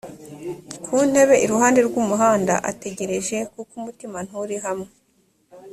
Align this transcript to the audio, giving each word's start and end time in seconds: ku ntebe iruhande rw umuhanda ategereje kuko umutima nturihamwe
ku 0.83 0.95
ntebe 1.09 1.35
iruhande 1.45 1.79
rw 1.87 1.95
umuhanda 2.03 2.53
ategereje 2.71 3.37
kuko 3.53 3.71
umutima 3.79 4.17
nturihamwe 4.27 4.89